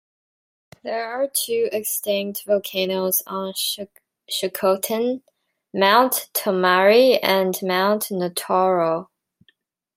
There 0.83 1.11
are 1.13 1.27
two 1.31 1.69
extinct 1.71 2.45
volcanoes 2.47 3.21
on 3.27 3.53
Shikotan: 3.53 5.21
Mount 5.75 6.29
Tomari 6.33 7.19
and 7.21 7.55
Mount 7.61 8.05
Notoro. 8.09 9.09